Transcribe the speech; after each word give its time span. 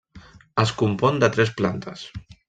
Es 0.63 0.71
compon 0.79 1.19
de 1.23 1.29
tres 1.35 1.51
plantes. 1.59 2.07